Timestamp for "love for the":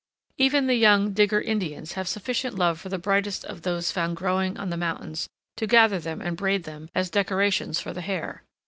2.55-2.97